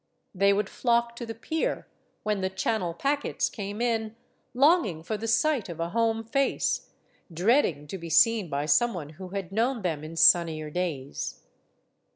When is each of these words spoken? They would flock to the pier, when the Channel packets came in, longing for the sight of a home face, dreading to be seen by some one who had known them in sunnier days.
They 0.33 0.51
would 0.51 0.67
flock 0.67 1.15
to 1.17 1.27
the 1.27 1.35
pier, 1.35 1.85
when 2.23 2.41
the 2.41 2.49
Channel 2.49 2.95
packets 2.95 3.51
came 3.51 3.79
in, 3.79 4.15
longing 4.55 5.03
for 5.03 5.15
the 5.15 5.27
sight 5.27 5.69
of 5.69 5.79
a 5.79 5.89
home 5.89 6.23
face, 6.23 6.89
dreading 7.31 7.85
to 7.85 7.99
be 7.99 8.09
seen 8.09 8.49
by 8.49 8.65
some 8.65 8.95
one 8.95 9.09
who 9.09 9.27
had 9.29 9.51
known 9.51 9.83
them 9.83 10.03
in 10.03 10.15
sunnier 10.15 10.71
days. 10.71 11.43